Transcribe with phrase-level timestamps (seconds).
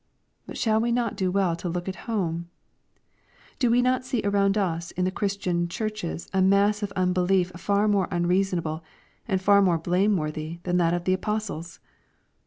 [0.47, 2.49] But shall we no*; do well to look at home?
[3.59, 7.87] Do we not see around us in the Christian Churches a mass of unbelief far
[7.87, 8.83] more un reasonable
[9.27, 11.79] and far more blameworthy than that of the apostles